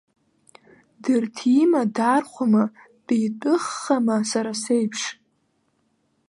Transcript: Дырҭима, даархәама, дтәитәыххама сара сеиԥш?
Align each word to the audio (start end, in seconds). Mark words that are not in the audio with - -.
Дырҭима, 1.03 1.81
даархәама, 1.95 2.63
дтәитәыххама 2.95 4.17
сара 4.29 4.53
сеиԥш? 4.61 5.01